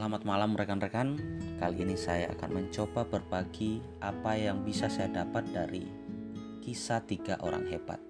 [0.00, 1.20] Selamat malam rekan-rekan.
[1.60, 5.84] Kali ini saya akan mencoba berbagi apa yang bisa saya dapat dari
[6.64, 8.00] kisah tiga orang hebat.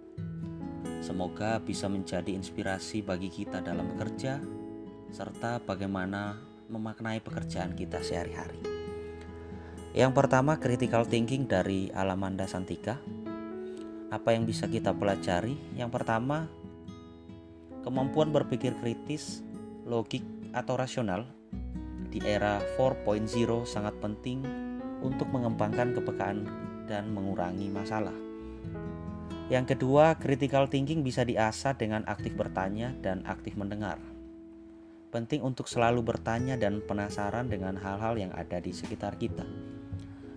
[1.03, 4.39] Semoga bisa menjadi inspirasi bagi kita dalam bekerja
[5.11, 6.39] serta bagaimana
[6.71, 8.62] memaknai pekerjaan kita sehari-hari.
[9.91, 13.02] Yang pertama, critical thinking dari Alamanda Santika.
[14.14, 15.59] Apa yang bisa kita pelajari?
[15.75, 16.46] Yang pertama,
[17.82, 19.43] kemampuan berpikir kritis,
[19.82, 20.22] logik,
[20.54, 21.39] atau rasional
[22.11, 23.31] di era 4.0
[23.64, 24.43] sangat penting
[25.00, 26.45] untuk mengembangkan kepekaan
[26.91, 28.14] dan mengurangi masalah.
[29.50, 33.98] Yang kedua, critical thinking bisa diasah dengan aktif bertanya dan aktif mendengar.
[35.11, 39.42] Penting untuk selalu bertanya dan penasaran dengan hal-hal yang ada di sekitar kita,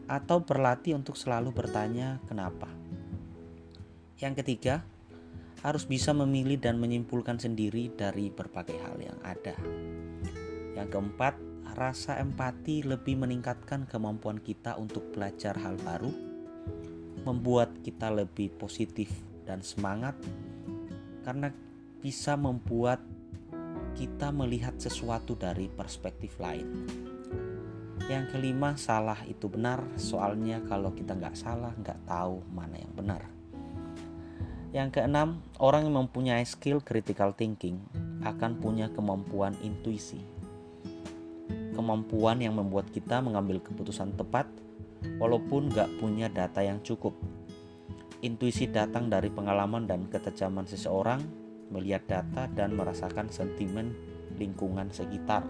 [0.09, 2.65] atau berlatih untuk selalu bertanya "kenapa".
[4.17, 4.81] Yang ketiga,
[5.61, 9.53] harus bisa memilih dan menyimpulkan sendiri dari berbagai hal yang ada.
[10.73, 16.13] Yang keempat, rasa empati lebih meningkatkan kemampuan kita untuk belajar hal baru,
[17.25, 19.09] membuat kita lebih positif
[19.43, 20.13] dan semangat,
[21.25, 21.49] karena
[21.99, 23.01] bisa membuat
[23.93, 26.85] kita melihat sesuatu dari perspektif lain.
[28.09, 33.21] Yang kelima, salah itu benar, soalnya kalau kita nggak salah, nggak tahu mana yang benar.
[34.73, 37.77] Yang keenam, orang yang mempunyai skill critical thinking
[38.25, 40.32] akan punya kemampuan intuisi
[41.73, 44.47] kemampuan yang membuat kita mengambil keputusan tepat
[45.19, 47.17] walaupun gak punya data yang cukup.
[48.23, 51.19] Intuisi datang dari pengalaman dan ketajaman seseorang
[51.73, 53.91] melihat data dan merasakan sentimen
[54.39, 55.43] lingkungan sekitar.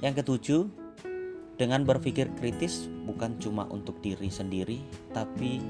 [0.00, 0.62] Yang ketujuh,
[1.56, 4.80] dengan berpikir kritis bukan cuma untuk diri sendiri,
[5.12, 5.60] tapi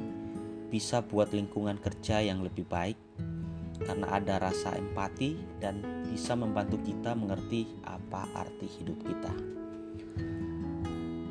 [0.70, 2.98] bisa buat lingkungan kerja yang lebih baik
[3.80, 9.32] karena ada rasa empati dan bisa membantu kita mengerti apa arti hidup kita.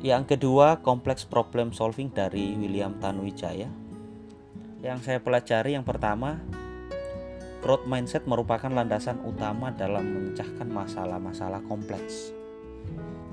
[0.06, 3.66] Yang kedua, kompleks problem solving dari William Tanuwijaya.
[4.78, 6.38] Yang saya pelajari yang pertama,
[7.64, 12.30] growth mindset merupakan landasan utama dalam memecahkan masalah-masalah kompleks.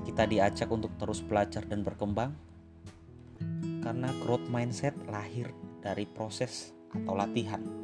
[0.02, 2.34] Kita diajak untuk terus belajar dan berkembang
[3.84, 5.52] karena growth mindset lahir
[5.84, 7.83] dari proses atau latihan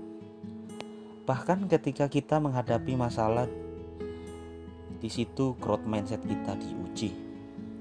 [1.30, 3.46] Bahkan ketika kita menghadapi masalah
[4.98, 7.14] di situ growth mindset kita diuji.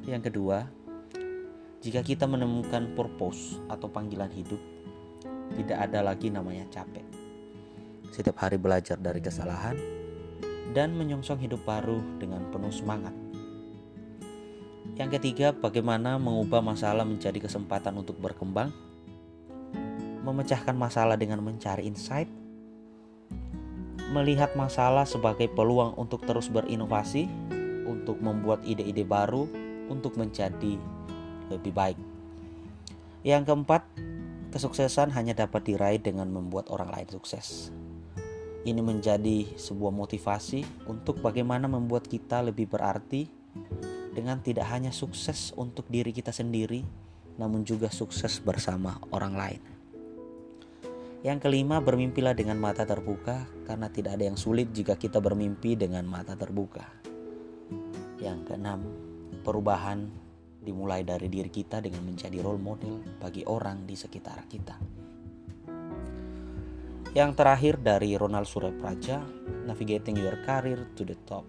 [0.05, 0.69] Yang kedua,
[1.81, 4.61] jika kita menemukan purpose atau panggilan hidup,
[5.57, 7.01] tidak ada lagi namanya capek.
[8.13, 9.73] Setiap hari belajar dari kesalahan
[10.77, 13.17] dan menyongsong hidup baru dengan penuh semangat.
[14.93, 18.69] Yang ketiga, bagaimana mengubah masalah menjadi kesempatan untuk berkembang,
[20.21, 22.29] memecahkan masalah dengan mencari insight,
[24.09, 27.29] melihat masalah sebagai peluang untuk terus berinovasi,
[27.85, 29.45] untuk membuat ide-ide baru,
[29.89, 30.77] untuk menjadi
[31.49, 31.97] lebih baik.
[33.21, 33.81] Yang keempat,
[34.49, 37.69] kesuksesan hanya dapat diraih dengan membuat orang lain sukses.
[38.65, 43.29] Ini menjadi sebuah motivasi untuk bagaimana membuat kita lebih berarti
[44.11, 46.83] dengan tidak hanya sukses untuk diri kita sendiri,
[47.39, 49.78] namun juga sukses bersama orang lain.
[51.19, 56.07] Yang kelima, bermimpilah dengan mata terbuka karena tidak ada yang sulit jika kita bermimpi dengan
[56.07, 56.87] mata terbuka.
[58.23, 58.87] Yang keenam,
[59.43, 60.07] perubahan
[60.63, 64.79] dimulai dari diri kita dengan menjadi role model bagi orang di sekitar kita.
[67.11, 69.19] Yang terakhir dari Ronald Suryapraja,
[69.67, 71.43] Navigating Your Career to the Top.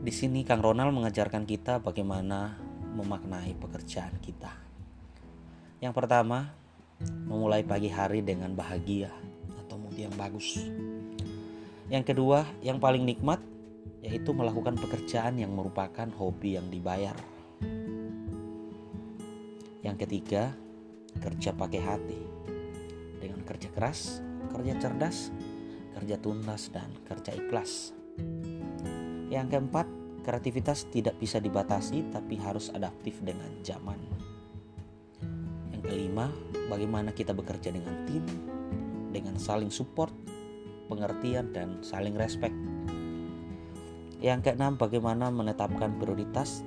[0.00, 2.58] Di sini Kang Ronald mengajarkan kita bagaimana
[2.96, 4.50] memaknai pekerjaan kita.
[5.78, 6.59] Yang pertama,
[7.28, 9.08] memulai pagi hari dengan bahagia
[9.64, 10.60] atau mood yang bagus.
[11.90, 13.42] Yang kedua, yang paling nikmat
[14.00, 17.16] yaitu melakukan pekerjaan yang merupakan hobi yang dibayar.
[19.84, 20.56] Yang ketiga,
[21.20, 22.20] kerja pakai hati.
[23.20, 25.28] Dengan kerja keras, kerja cerdas,
[25.96, 27.92] kerja tuntas dan kerja ikhlas.
[29.28, 29.86] Yang keempat,
[30.24, 34.19] kreativitas tidak bisa dibatasi tapi harus adaptif dengan zaman.
[35.90, 36.30] Kelima,
[36.70, 38.22] bagaimana kita bekerja dengan tim,
[39.10, 40.14] dengan saling support,
[40.86, 42.54] pengertian, dan saling respect.
[44.22, 46.62] Yang keenam, bagaimana menetapkan prioritas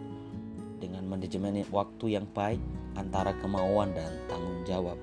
[0.75, 2.59] dengan manajemen waktu yang baik
[2.99, 4.99] antara kemauan dan tanggung jawab.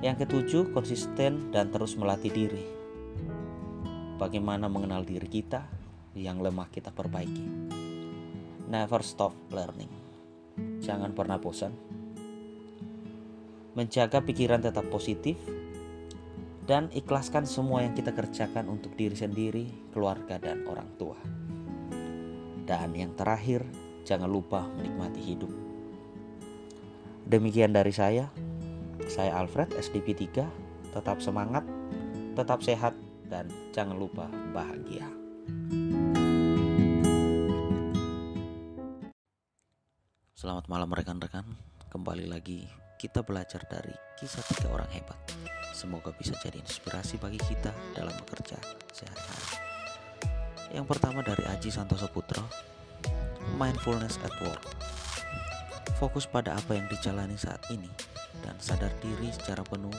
[0.00, 2.64] Yang ketujuh, konsisten dan terus melatih diri.
[4.16, 5.68] Bagaimana mengenal diri kita
[6.16, 7.68] yang lemah kita perbaiki.
[8.64, 9.92] Never stop learning.
[10.80, 11.87] Jangan pernah bosan
[13.78, 15.38] menjaga pikiran tetap positif,
[16.66, 21.16] dan ikhlaskan semua yang kita kerjakan untuk diri sendiri, keluarga, dan orang tua.
[22.66, 23.62] Dan yang terakhir,
[24.02, 25.48] jangan lupa menikmati hidup.
[27.24, 28.26] Demikian dari saya.
[29.06, 30.44] Saya Alfred SDP 3.
[30.92, 31.62] Tetap semangat,
[32.34, 32.92] tetap sehat
[33.30, 35.06] dan jangan lupa bahagia.
[40.38, 41.42] Selamat malam rekan-rekan.
[41.90, 42.62] Kembali lagi
[42.94, 45.18] kita belajar dari kisah tiga orang hebat.
[45.74, 48.54] Semoga bisa jadi inspirasi bagi kita dalam bekerja
[48.94, 49.58] sehari-hari.
[50.70, 52.46] Yang pertama dari Aji Santoso Putro,
[53.58, 54.62] Mindfulness at Work.
[55.98, 57.90] Fokus pada apa yang dijalani saat ini
[58.46, 59.90] dan sadar diri secara penuh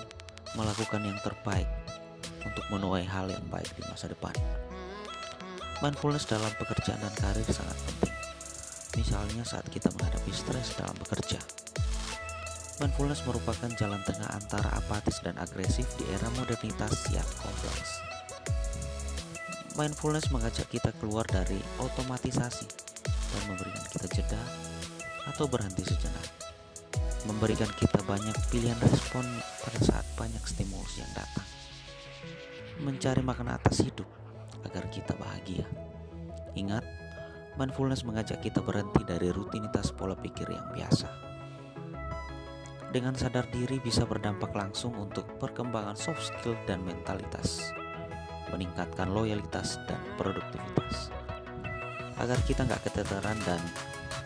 [0.55, 1.67] melakukan yang terbaik
[2.47, 4.31] untuk menuai hal yang baik di masa depan.
[5.83, 8.08] Mindfulness dalam pekerjaan dan karir sangat penting.
[8.99, 11.39] Misalnya saat kita menghadapi stres dalam bekerja.
[12.83, 18.03] Mindfulness merupakan jalan tengah antara apatis dan agresif di era modernitas yang kompleks.
[19.79, 22.67] Mindfulness mengajak kita keluar dari otomatisasi
[23.07, 24.43] dan memberikan kita jeda
[25.31, 26.27] atau berhenti sejenak.
[27.23, 29.23] Memberikan kita banyak pilihan respon
[29.63, 31.47] pada saat banyak stimulus yang datang.
[32.83, 34.07] Mencari makna atas hidup
[34.67, 35.63] agar kita bahagia.
[36.55, 36.83] Ingat,
[37.59, 41.11] mindfulness mengajak kita berhenti dari rutinitas pola pikir yang biasa.
[42.89, 47.75] Dengan sadar diri bisa berdampak langsung untuk perkembangan soft skill dan mentalitas,
[48.49, 51.11] meningkatkan loyalitas dan produktivitas,
[52.17, 53.61] agar kita nggak keteteran dan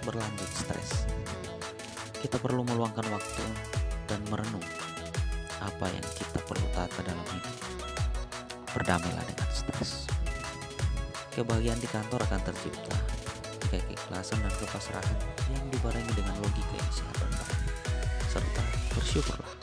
[0.06, 1.10] berlanjut stres.
[2.22, 3.46] Kita perlu meluangkan waktu
[4.08, 4.64] dan merenung
[5.60, 7.58] apa yang kita perlu tata dalam hidup.
[8.72, 10.03] Berdamailah dengan stres.
[11.34, 12.94] Kebahagiaan di kantor akan tercipta
[13.58, 15.18] jika keikhlasan dan kepasrahan
[15.50, 17.62] yang dibarengi dengan logika yang dan baik,
[18.30, 18.64] serta
[18.94, 19.54] bersyukurlah.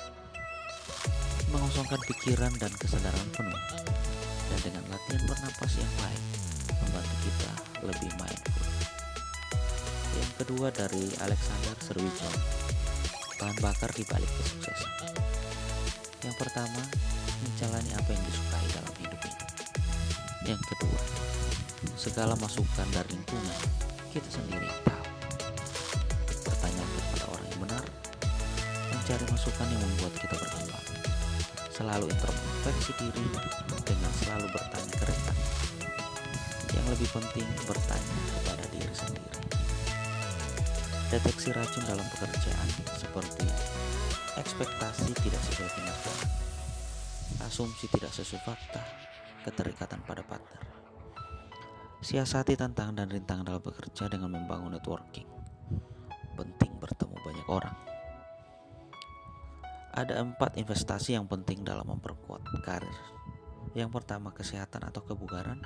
[1.54, 3.62] Mengosongkan pikiran dan kesadaran penuh,
[4.50, 6.22] dan dengan latihan bernapas yang baik,
[6.82, 7.52] membantu kita
[7.86, 8.66] lebih mindful.
[10.18, 12.30] Yang kedua dari Alexander Serwijo,
[13.38, 15.14] bahan bakar di balik kesuksesan.
[16.26, 16.82] Yang pertama,
[17.46, 19.46] menjalani apa yang disukai dalam hidup ini.
[20.50, 21.00] Yang kedua,
[21.96, 23.60] segala masukan dari lingkungan
[24.12, 25.06] kita sendiri tahu.
[26.44, 27.84] Pertanyaan kepada orang yang benar,
[28.90, 30.86] mencari masukan yang membuat kita berkembang.
[31.72, 33.24] Selalu introspeksi diri
[33.88, 35.36] dengan selalu bertanya ke rekan.
[36.76, 39.40] Yang lebih penting bertanya kepada diri sendiri.
[41.10, 43.48] Deteksi racun dalam pekerjaan seperti
[44.38, 46.28] ekspektasi tidak sesuai kenyataan,
[47.50, 48.82] asumsi tidak sesuai fakta,
[49.42, 50.69] keterikatan pada partner.
[52.00, 55.28] Siasati tantangan dan rintangan dalam bekerja dengan membangun networking.
[56.32, 57.76] Penting bertemu banyak orang.
[59.92, 62.96] Ada empat investasi yang penting dalam memperkuat karir.
[63.76, 65.60] Yang pertama kesehatan atau kebugaran,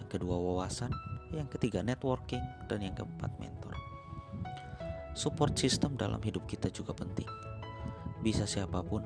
[0.00, 0.88] yang kedua wawasan,
[1.36, 2.40] yang ketiga networking,
[2.72, 3.76] dan yang keempat mentor.
[5.12, 7.28] Support system dalam hidup kita juga penting.
[8.24, 9.04] Bisa siapa pun,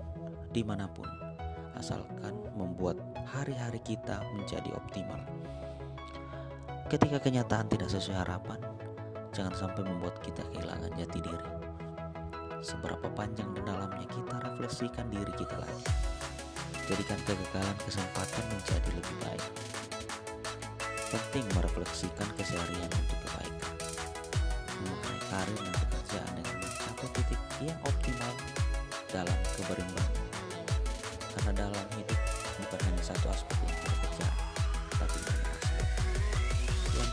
[0.55, 1.11] di mana pun,
[1.75, 3.03] asalkan membuat
[3.35, 5.36] hari-hari kita menjadi optimal.
[6.87, 8.63] Ketika kenyataan tidak sesuai harapan,
[9.35, 11.51] jangan sampai membuat kita kehilangan jati diri.
[12.63, 15.87] Seberapa panjang dan dalamnya kita refleksikan diri kita lagi.
[16.87, 19.47] Jadikan kegagalan kesempatan menjadi lebih baik.
[21.11, 23.75] Penting merefleksikan keseharian untuk kebaikan.
[24.79, 28.35] Mengenai karir dan pekerjaan dengan mencapai titik yang optimal
[29.11, 30.27] dalam keberimbangan.
[31.35, 32.21] Karena dalam hidup
[32.63, 33.56] bukan hanya satu aspek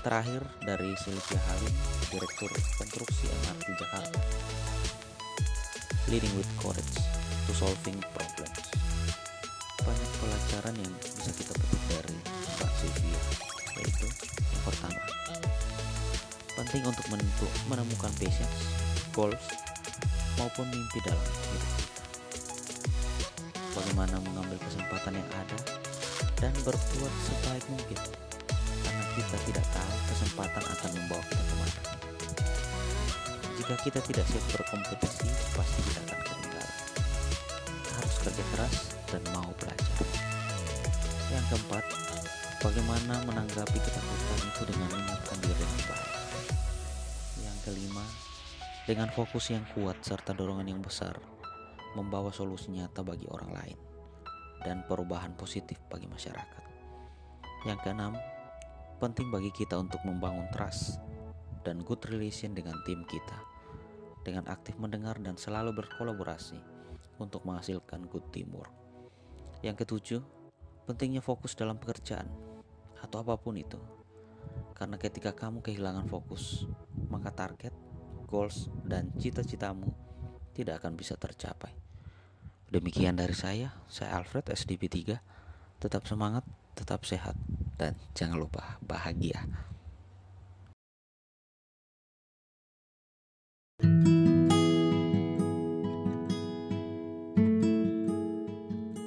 [0.03, 1.71] terakhir dari Sylvia Halim,
[2.11, 4.19] Direktur Konstruksi MRT Jakarta.
[6.11, 6.99] Leading with courage
[7.47, 8.59] to solving problems.
[9.79, 13.19] Banyak pelajaran yang bisa kita petik dari Mbak Sylvia,
[13.79, 15.01] yaitu yang pertama,
[16.59, 18.59] penting untuk menentu, menemukan passions,
[19.15, 19.43] goals,
[20.35, 22.03] maupun mimpi dalam hidup kita.
[23.71, 25.59] Bagaimana mengambil kesempatan yang ada
[26.43, 27.99] dan berbuat sebaik mungkin
[29.13, 31.81] kita tidak tahu kesempatan akan membawa kita ke mana.
[33.53, 36.75] Jika kita tidak siap berkompetisi, pasti kita akan ketinggalan.
[37.93, 38.75] Harus kerja keras
[39.13, 39.97] dan mau belajar.
[41.29, 41.85] Yang keempat,
[42.65, 46.13] bagaimana menanggapi ketakutan itu dengan menyiapkan diri yang baik.
[47.45, 48.05] Yang kelima,
[48.89, 51.13] dengan fokus yang kuat serta dorongan yang besar,
[51.93, 53.77] membawa solusi nyata bagi orang lain
[54.65, 56.63] dan perubahan positif bagi masyarakat.
[57.63, 58.17] Yang keenam,
[58.99, 60.99] penting bagi kita untuk membangun trust
[61.63, 63.53] dan good relation dengan tim kita
[64.23, 66.57] dengan aktif mendengar dan selalu berkolaborasi
[67.19, 68.71] untuk menghasilkan good teamwork.
[69.61, 70.21] Yang ketujuh,
[70.87, 72.27] pentingnya fokus dalam pekerjaan
[73.03, 73.77] atau apa pun itu.
[74.73, 76.65] Karena ketika kamu kehilangan fokus,
[77.11, 77.71] maka target,
[78.25, 79.91] goals, dan cita-citamu
[80.55, 81.71] tidak akan bisa tercapai.
[82.73, 85.21] Demikian dari saya, saya Alfred SDP 3.
[85.77, 87.37] Tetap semangat, tetap sehat,
[87.77, 89.43] dan jangan lupa bahagia.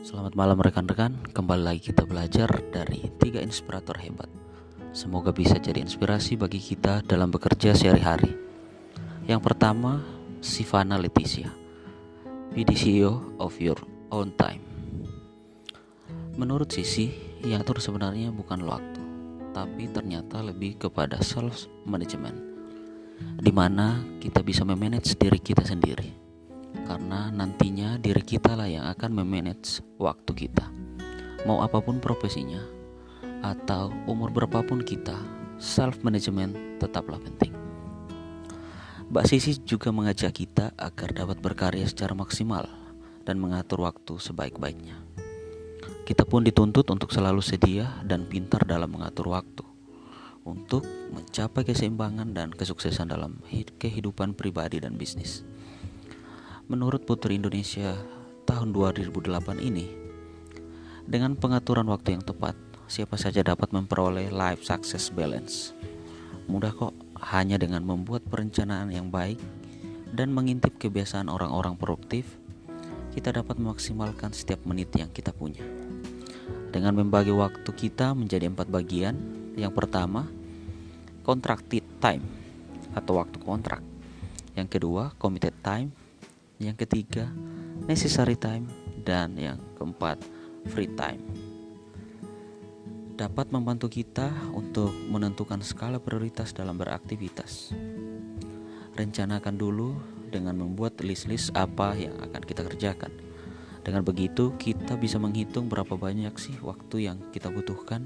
[0.07, 4.31] Selamat malam rekan-rekan, kembali lagi kita belajar dari tiga inspirator hebat.
[4.97, 8.33] Semoga bisa jadi inspirasi bagi kita dalam bekerja sehari-hari.
[9.29, 10.01] Yang pertama,
[10.41, 11.53] Sivana Leticia.
[12.55, 13.77] Be the CEO of your
[14.09, 14.65] own time.
[16.37, 19.03] Menurut Sisi, yang atur sebenarnya bukan waktu,
[19.55, 22.37] tapi ternyata lebih kepada self management,
[23.39, 26.27] di mana kita bisa memanage diri kita sendiri
[26.87, 30.67] karena nantinya diri kita lah yang akan memanage waktu kita.
[31.47, 32.63] Mau apa pun profesinya
[33.43, 35.15] atau umur berapapun kita,
[35.59, 37.55] self management tetaplah penting.
[39.07, 42.67] Mbak Sisi juga mengajak kita agar dapat berkarya secara maksimal
[43.23, 44.99] dan mengatur waktu sebaik-baiknya.
[46.07, 49.67] Kita pun dituntut untuk selalu sedia dan pintar dalam mengatur waktu
[50.47, 55.43] untuk mencapai keseimbangan dan kesuksesan dalam kehidupan pribadi dan bisnis.
[56.71, 57.99] Menurut Putri Indonesia
[58.47, 59.91] tahun 2008 ini,
[61.11, 62.55] dengan pengaturan waktu yang tepat,
[62.87, 65.75] siapa saja dapat memperoleh life success balance.
[66.47, 66.95] Mudah kok,
[67.35, 69.43] hanya dengan membuat perencanaan yang baik
[70.15, 72.39] dan mengintip kebiasaan orang-orang produktif,
[73.11, 75.86] kita dapat memaksimalkan setiap menit yang kita punya.
[76.71, 79.15] Dengan membagi waktu kita menjadi empat bagian,
[79.55, 80.29] yang pertama,
[81.23, 82.23] contracted time
[82.93, 83.81] atau waktu kontrak.
[84.57, 85.93] Yang kedua, committed time
[86.57, 87.29] yang ketiga
[87.85, 88.65] necessary time,
[89.05, 90.17] dan yang keempat
[90.73, 91.21] free time.
[93.17, 97.73] Dapat membantu kita untuk menentukan skala prioritas dalam beraktivitas.
[98.97, 99.97] Rencanakan dulu
[100.29, 103.26] dengan membuat list-list apa yang akan kita kerjakan.
[103.87, 108.03] Dengan begitu, kita bisa menghitung berapa banyak sih waktu yang kita butuhkan,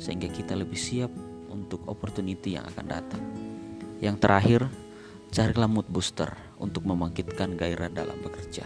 [0.00, 1.12] sehingga kita lebih siap
[1.52, 3.20] untuk opportunity yang akan datang.
[4.00, 4.60] Yang terakhir,
[5.28, 8.64] carilah mood booster untuk membangkitkan gairah dalam bekerja.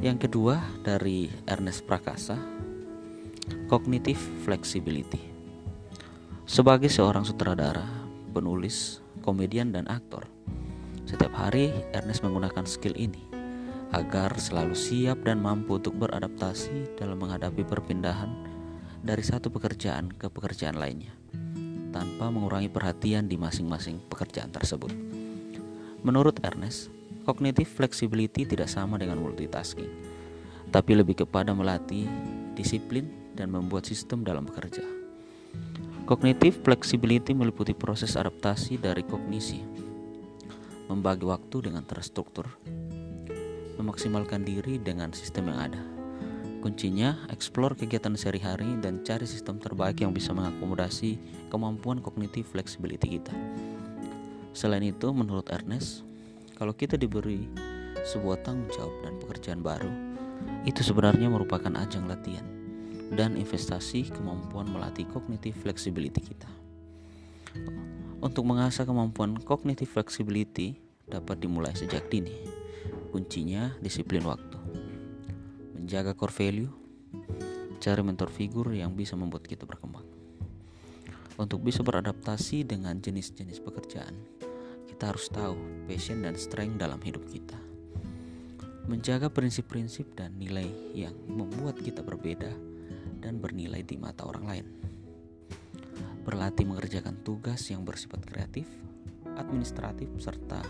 [0.00, 2.40] Yang kedua dari Ernest Prakasa,
[3.68, 5.20] cognitive flexibility.
[6.48, 10.24] Sebagai seorang sutradara, penulis, komedian dan aktor,
[11.04, 13.33] setiap hari Ernest menggunakan skill ini
[13.92, 18.30] agar selalu siap dan mampu untuk beradaptasi dalam menghadapi perpindahan
[19.04, 21.12] dari satu pekerjaan ke pekerjaan lainnya
[21.94, 24.90] tanpa mengurangi perhatian di masing-masing pekerjaan tersebut.
[26.02, 26.90] Menurut Ernest,
[27.22, 29.88] cognitive flexibility tidak sama dengan multitasking,
[30.74, 32.10] tapi lebih kepada melatih
[32.58, 33.06] disiplin
[33.38, 34.82] dan membuat sistem dalam bekerja.
[36.04, 39.62] Cognitive flexibility meliputi proses adaptasi dari kognisi,
[40.90, 42.50] membagi waktu dengan terstruktur,
[43.76, 45.82] memaksimalkan diri dengan sistem yang ada,
[46.64, 51.20] Kuncinya, explore kegiatan sehari-hari dan cari sistem terbaik yang bisa mengakomodasi
[51.52, 53.36] kemampuan kognitif flexibility kita.
[54.56, 56.08] Selain itu, menurut Ernest,
[56.56, 57.44] kalau kita diberi
[58.08, 59.92] sebuah tanggung jawab dan pekerjaan baru,
[60.64, 62.48] itu sebenarnya merupakan ajang latihan
[63.12, 66.48] dan investasi kemampuan melatih kognitif flexibility kita.
[68.24, 72.63] Untuk mengasah kemampuan kognitif flexibility dapat dimulai sejak dini.
[73.14, 74.58] Kuncinya disiplin waktu
[75.84, 76.72] menjaga core value,
[77.78, 80.02] cari mentor figur yang bisa membuat kita berkembang.
[81.38, 84.18] Untuk bisa beradaptasi dengan jenis-jenis pekerjaan,
[84.90, 85.54] kita harus tahu
[85.86, 87.54] passion dan strength dalam hidup kita.
[88.90, 90.66] Menjaga prinsip-prinsip dan nilai
[90.96, 92.50] yang membuat kita berbeda
[93.22, 94.66] dan bernilai di mata orang lain.
[96.26, 98.66] Berlatih mengerjakan tugas yang bersifat kreatif,
[99.36, 100.64] administratif, serta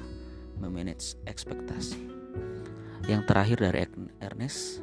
[0.59, 2.24] memanage ekspektasi.
[3.05, 3.79] Yang terakhir dari
[4.23, 4.81] Ernest,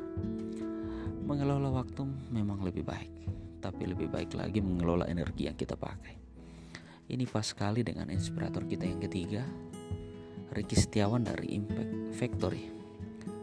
[1.25, 3.13] mengelola waktu memang lebih baik,
[3.63, 6.19] tapi lebih baik lagi mengelola energi yang kita pakai.
[7.11, 9.43] Ini pas sekali dengan inspirator kita yang ketiga,
[10.51, 12.67] Ricky Setiawan dari Impact Factory,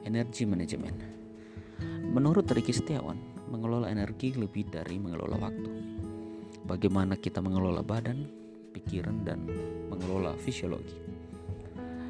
[0.05, 0.99] Energy Management.
[2.13, 3.17] Menurut Ricky Setiawan,
[3.49, 5.71] mengelola energi lebih dari mengelola waktu.
[6.69, 8.29] Bagaimana kita mengelola badan,
[8.77, 9.49] pikiran, dan
[9.89, 11.08] mengelola fisiologi.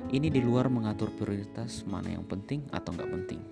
[0.08, 3.44] Ini di luar mengatur prioritas mana yang penting atau nggak penting.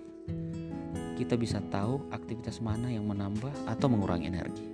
[1.13, 4.65] Kita bisa tahu aktivitas mana yang menambah atau mengurangi energi.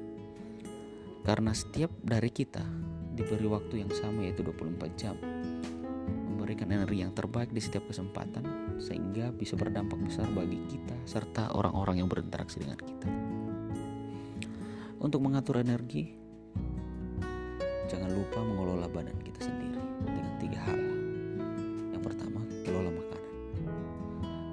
[1.27, 2.63] Karena setiap dari kita
[3.19, 5.19] diberi waktu yang sama yaitu 24 jam.
[6.31, 11.99] Memberikan energi yang terbaik di setiap kesempatan sehingga bisa berdampak besar bagi kita serta orang-orang
[11.99, 13.11] yang berinteraksi dengan kita.
[15.03, 16.15] Untuk mengatur energi,
[17.91, 20.92] jangan lupa mengelola badan kita sendiri dengan tiga hal.
[22.73, 23.33] Kelola makanan.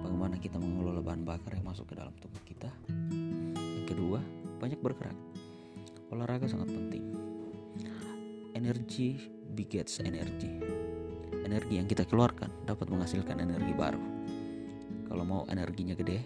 [0.04, 2.68] Bagaimana kita mengelola bahan bakar yang masuk ke dalam tubuh kita.
[3.56, 4.20] Yang kedua,
[4.60, 5.16] banyak bergerak.
[6.12, 7.16] Olahraga sangat penting.
[8.52, 9.16] Energi
[9.56, 10.52] begets energi.
[11.32, 14.04] Energi yang kita keluarkan dapat menghasilkan energi baru.
[15.08, 16.20] Kalau mau energinya gede,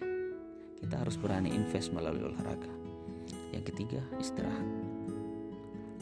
[0.83, 2.75] kita harus berani invest melalui olahraga.
[3.55, 4.67] Yang ketiga, istirahat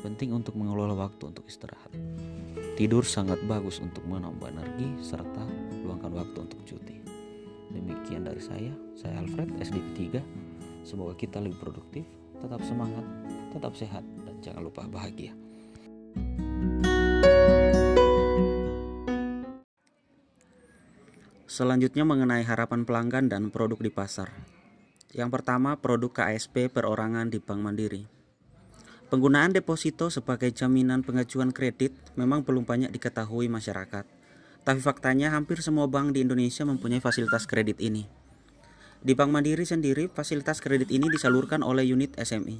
[0.00, 1.92] Penting untuk mengelola waktu untuk istirahat.
[2.82, 5.46] Tidur sangat bagus untuk menambah energi serta
[5.86, 6.98] luangkan waktu untuk cuti.
[7.70, 10.82] Demikian dari saya, saya Alfred, SDP 3.
[10.82, 12.02] Semoga kita lebih produktif,
[12.42, 13.06] tetap semangat,
[13.54, 15.30] tetap sehat, dan jangan lupa bahagia.
[21.46, 24.34] Selanjutnya mengenai harapan pelanggan dan produk di pasar.
[25.14, 28.21] Yang pertama, produk KSP perorangan di Bank Mandiri.
[29.12, 34.08] Penggunaan deposito sebagai jaminan pengajuan kredit memang belum banyak diketahui masyarakat.
[34.64, 38.08] Tapi faktanya hampir semua bank di Indonesia mempunyai fasilitas kredit ini.
[39.04, 42.56] Di Bank Mandiri sendiri, fasilitas kredit ini disalurkan oleh unit SMI.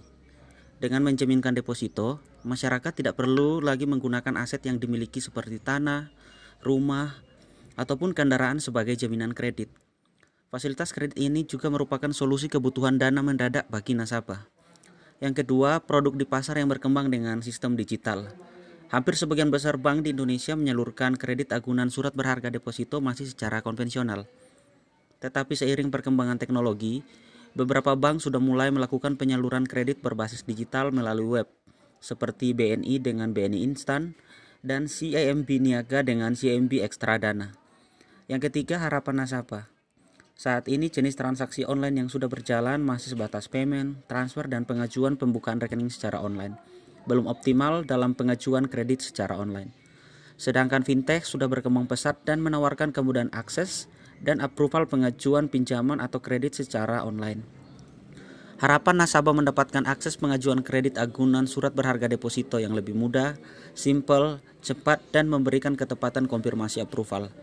[0.76, 6.12] Dengan menjaminkan deposito, masyarakat tidak perlu lagi menggunakan aset yang dimiliki seperti tanah,
[6.60, 7.16] rumah,
[7.80, 9.72] ataupun kendaraan sebagai jaminan kredit.
[10.52, 14.51] Fasilitas kredit ini juga merupakan solusi kebutuhan dana mendadak bagi nasabah.
[15.22, 18.26] Yang kedua, produk di pasar yang berkembang dengan sistem digital.
[18.90, 24.26] Hampir sebagian besar bank di Indonesia menyalurkan kredit agunan surat berharga deposito masih secara konvensional.
[25.22, 27.06] Tetapi seiring perkembangan teknologi,
[27.54, 31.48] beberapa bank sudah mulai melakukan penyaluran kredit berbasis digital melalui web,
[32.02, 34.18] seperti BNI dengan BNI Instan
[34.60, 37.54] dan CIMB Niaga dengan CIMB Ekstradana.
[38.26, 39.71] Yang ketiga, harapan nasabah.
[40.32, 45.60] Saat ini jenis transaksi online yang sudah berjalan masih sebatas payment, transfer, dan pengajuan pembukaan
[45.60, 46.56] rekening secara online.
[47.04, 49.74] Belum optimal dalam pengajuan kredit secara online.
[50.40, 53.86] Sedangkan fintech sudah berkembang pesat dan menawarkan kemudahan akses
[54.22, 57.44] dan approval pengajuan pinjaman atau kredit secara online.
[58.62, 63.34] Harapan nasabah mendapatkan akses pengajuan kredit agunan surat berharga deposito yang lebih mudah,
[63.74, 67.34] simple, cepat, dan memberikan ketepatan konfirmasi approval.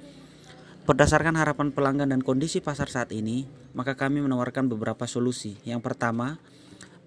[0.88, 5.60] Berdasarkan harapan pelanggan dan kondisi pasar saat ini, maka kami menawarkan beberapa solusi.
[5.68, 6.39] Yang pertama,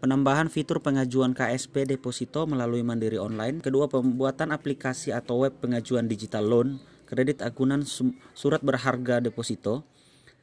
[0.05, 3.63] penambahan fitur pengajuan KSP deposito melalui Mandiri Online.
[3.63, 6.69] Kedua, pembuatan aplikasi atau web pengajuan digital loan,
[7.09, 7.87] kredit agunan
[8.37, 9.87] surat berharga deposito.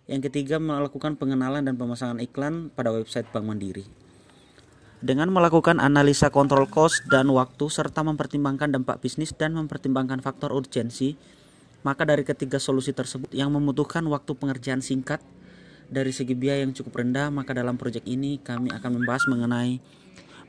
[0.09, 4.09] Yang ketiga, melakukan pengenalan dan pemasangan iklan pada website Bank Mandiri.
[4.99, 11.15] Dengan melakukan analisa kontrol cost dan waktu serta mempertimbangkan dampak bisnis dan mempertimbangkan faktor urgensi,
[11.81, 15.23] maka dari ketiga solusi tersebut yang membutuhkan waktu pengerjaan singkat
[15.89, 19.81] dari segi biaya yang cukup rendah, maka dalam proyek ini kami akan membahas mengenai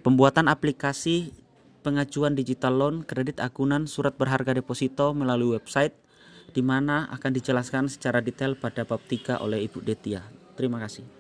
[0.05, 1.33] pembuatan aplikasi
[1.81, 5.97] pengajuan digital loan, kredit akunan, surat berharga deposito melalui website
[6.53, 10.21] di mana akan dijelaskan secara detail pada bab 3 oleh Ibu Detia.
[10.59, 11.20] Terima kasih.